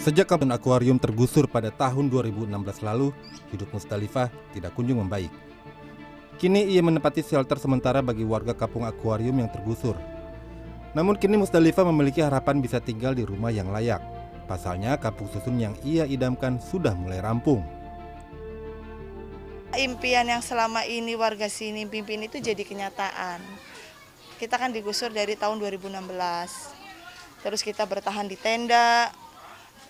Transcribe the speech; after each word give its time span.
Sejak 0.00 0.32
kampung 0.32 0.48
akuarium 0.48 0.96
tergusur 0.96 1.44
pada 1.44 1.68
tahun 1.68 2.08
2016 2.08 2.48
lalu, 2.80 3.12
hidup 3.52 3.68
Musdalifah 3.68 4.32
tidak 4.56 4.72
kunjung 4.72 4.96
membaik. 5.04 5.28
Kini 6.40 6.72
ia 6.72 6.80
menempati 6.80 7.20
shelter 7.20 7.60
sementara 7.60 8.00
bagi 8.00 8.24
warga 8.24 8.56
kampung 8.56 8.88
akuarium 8.88 9.36
yang 9.36 9.52
tergusur. 9.52 9.92
Namun 10.96 11.20
kini 11.20 11.36
Musdalifah 11.36 11.84
memiliki 11.92 12.24
harapan 12.24 12.64
bisa 12.64 12.80
tinggal 12.80 13.12
di 13.12 13.28
rumah 13.28 13.52
yang 13.52 13.68
layak. 13.68 14.00
Pasalnya 14.48 14.96
kampung 14.96 15.28
susun 15.28 15.60
yang 15.60 15.76
ia 15.84 16.08
idamkan 16.08 16.56
sudah 16.64 16.96
mulai 16.96 17.20
rampung. 17.20 17.60
Impian 19.76 20.32
yang 20.32 20.40
selama 20.40 20.88
ini 20.88 21.12
warga 21.12 21.52
sini 21.52 21.84
pimpin 21.84 22.24
itu 22.24 22.40
jadi 22.40 22.64
kenyataan. 22.64 23.44
Kita 24.40 24.56
kan 24.56 24.72
digusur 24.72 25.12
dari 25.12 25.36
tahun 25.36 25.60
2016. 25.60 26.08
Terus 27.44 27.60
kita 27.60 27.84
bertahan 27.84 28.24
di 28.24 28.40
tenda, 28.40 29.12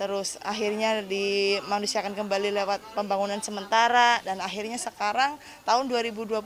terus 0.00 0.40
akhirnya 0.40 1.04
dimanusiakan 1.04 2.16
kembali 2.16 2.56
lewat 2.56 2.80
pembangunan 2.96 3.36
sementara 3.44 4.16
dan 4.24 4.40
akhirnya 4.40 4.80
sekarang 4.80 5.36
tahun 5.68 5.92
2021 5.92 6.40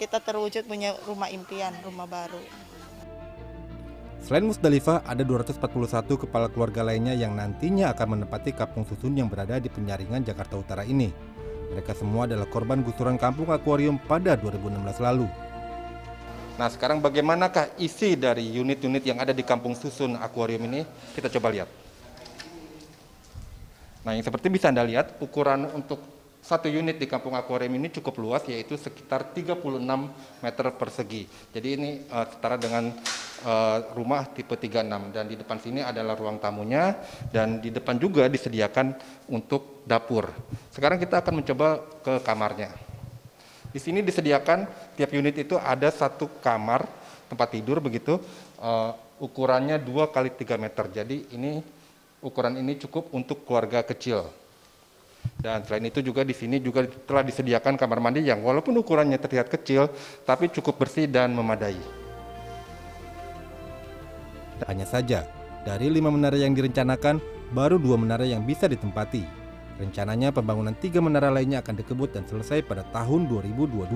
kita 0.00 0.16
terwujud 0.24 0.64
punya 0.64 0.96
rumah 1.04 1.28
impian, 1.28 1.76
rumah 1.84 2.08
baru. 2.08 2.40
Selain 4.24 4.48
Musdalifah, 4.48 5.04
ada 5.04 5.20
241 5.20 5.60
kepala 6.24 6.48
keluarga 6.48 6.80
lainnya 6.80 7.12
yang 7.12 7.36
nantinya 7.36 7.92
akan 7.92 8.16
menempati 8.16 8.56
kampung 8.56 8.88
susun 8.88 9.12
yang 9.12 9.28
berada 9.28 9.60
di 9.60 9.68
penyaringan 9.68 10.24
Jakarta 10.24 10.56
Utara 10.56 10.88
ini. 10.88 11.12
Mereka 11.68 11.92
semua 11.92 12.24
adalah 12.24 12.48
korban 12.48 12.80
gusuran 12.80 13.20
kampung 13.20 13.52
akuarium 13.52 14.00
pada 14.00 14.40
2016 14.40 15.04
lalu. 15.04 15.28
Nah 16.56 16.68
sekarang 16.72 17.04
bagaimanakah 17.04 17.76
isi 17.76 18.16
dari 18.16 18.48
unit-unit 18.56 19.04
yang 19.04 19.20
ada 19.20 19.36
di 19.36 19.44
kampung 19.44 19.76
susun 19.76 20.16
akuarium 20.16 20.64
ini? 20.64 20.82
Kita 21.12 21.28
coba 21.28 21.52
lihat. 21.52 21.87
Nah 24.08 24.16
yang 24.16 24.24
seperti 24.24 24.48
bisa 24.48 24.72
Anda 24.72 24.88
lihat, 24.88 25.20
ukuran 25.20 25.68
untuk 25.68 26.00
satu 26.40 26.64
unit 26.64 26.96
di 26.96 27.04
kampung 27.04 27.36
akuarium 27.36 27.76
ini 27.76 27.92
cukup 27.92 28.16
luas 28.16 28.40
yaitu 28.48 28.72
sekitar 28.80 29.36
36 29.36 29.60
meter 30.40 30.66
persegi. 30.80 31.28
Jadi 31.52 31.68
ini 31.76 31.90
uh, 32.08 32.24
setara 32.24 32.56
dengan 32.56 32.88
uh, 33.44 33.78
rumah 33.92 34.24
tipe 34.32 34.56
36 34.56 35.12
dan 35.12 35.28
di 35.28 35.36
depan 35.36 35.60
sini 35.60 35.84
adalah 35.84 36.16
ruang 36.16 36.40
tamunya 36.40 36.96
dan 37.28 37.60
di 37.60 37.68
depan 37.68 38.00
juga 38.00 38.32
disediakan 38.32 38.96
untuk 39.28 39.84
dapur. 39.84 40.32
Sekarang 40.72 40.96
kita 40.96 41.20
akan 41.20 41.44
mencoba 41.44 41.84
ke 42.00 42.24
kamarnya. 42.24 42.72
Di 43.68 43.76
sini 43.76 44.00
disediakan 44.00 44.64
tiap 44.96 45.12
unit 45.12 45.36
itu 45.36 45.60
ada 45.60 45.92
satu 45.92 46.40
kamar 46.40 46.88
tempat 47.28 47.52
tidur 47.52 47.84
begitu 47.84 48.16
uh, 48.56 48.96
ukurannya 49.20 49.76
2 49.76 50.16
kali 50.16 50.32
3 50.32 50.56
meter. 50.56 50.84
Jadi 50.96 51.28
ini 51.36 51.60
ukuran 52.18 52.58
ini 52.58 52.78
cukup 52.78 53.10
untuk 53.14 53.46
keluarga 53.46 53.82
kecil. 53.86 54.26
Dan 55.38 55.62
selain 55.62 55.86
itu 55.86 56.02
juga 56.02 56.26
di 56.26 56.34
sini 56.34 56.58
juga 56.58 56.86
telah 57.06 57.22
disediakan 57.22 57.78
kamar 57.78 57.98
mandi 58.02 58.26
yang 58.26 58.42
walaupun 58.42 58.74
ukurannya 58.78 59.18
terlihat 59.18 59.50
kecil, 59.50 59.90
tapi 60.26 60.50
cukup 60.50 60.82
bersih 60.82 61.06
dan 61.06 61.30
memadai. 61.34 61.78
Hanya 64.66 64.86
saja, 64.86 65.22
dari 65.62 65.86
lima 65.86 66.10
menara 66.10 66.34
yang 66.34 66.50
direncanakan, 66.50 67.22
baru 67.54 67.78
dua 67.78 67.94
menara 67.94 68.26
yang 68.26 68.42
bisa 68.42 68.66
ditempati. 68.66 69.22
Rencananya 69.78 70.34
pembangunan 70.34 70.74
tiga 70.74 70.98
menara 70.98 71.30
lainnya 71.30 71.62
akan 71.62 71.78
dikebut 71.78 72.10
dan 72.10 72.26
selesai 72.26 72.66
pada 72.66 72.82
tahun 72.90 73.30
2022. 73.30 73.86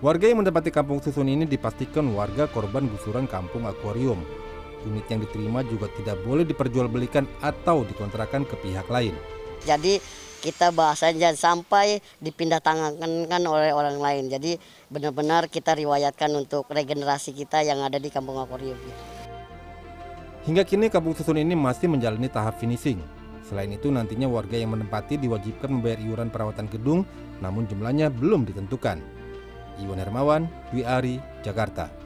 Warga 0.00 0.24
yang 0.28 0.40
menempati 0.40 0.72
kampung 0.72 1.00
susun 1.04 1.28
ini 1.28 1.44
dipastikan 1.44 2.08
warga 2.16 2.48
korban 2.48 2.88
gusuran 2.88 3.28
kampung 3.28 3.68
akuarium. 3.68 4.24
Unit 4.86 5.04
yang 5.10 5.20
diterima 5.26 5.66
juga 5.66 5.90
tidak 5.98 6.22
boleh 6.22 6.46
diperjualbelikan 6.46 7.26
atau 7.42 7.82
dikontrakan 7.82 8.46
ke 8.46 8.54
pihak 8.62 8.86
lain. 8.86 9.12
Jadi 9.66 9.98
kita 10.40 10.70
bahasanya 10.70 11.28
jangan 11.28 11.38
sampai 11.58 11.98
dipindah 12.22 12.62
tangankan 12.62 13.42
oleh 13.50 13.74
orang 13.74 13.98
lain. 13.98 14.30
Jadi 14.30 14.54
benar-benar 14.86 15.50
kita 15.50 15.74
riwayatkan 15.74 16.30
untuk 16.38 16.70
regenerasi 16.70 17.34
kita 17.34 17.66
yang 17.66 17.82
ada 17.82 17.98
di 17.98 18.06
Kampung 18.14 18.38
Akuarium. 18.38 18.78
Hingga 20.46 20.62
kini 20.62 20.86
kampung 20.86 21.18
susun 21.18 21.42
ini 21.42 21.58
masih 21.58 21.90
menjalani 21.90 22.30
tahap 22.30 22.62
finishing. 22.62 23.02
Selain 23.42 23.66
itu 23.66 23.90
nantinya 23.90 24.30
warga 24.30 24.54
yang 24.54 24.78
menempati 24.78 25.18
diwajibkan 25.18 25.66
membayar 25.66 25.98
iuran 25.98 26.30
perawatan 26.30 26.70
gedung 26.70 27.02
namun 27.42 27.66
jumlahnya 27.66 28.14
belum 28.14 28.46
ditentukan. 28.46 29.02
Iwan 29.82 29.98
Hermawan, 30.00 30.42
Dwi 30.70 30.86
Ari, 30.86 31.18
Jakarta. 31.42 32.05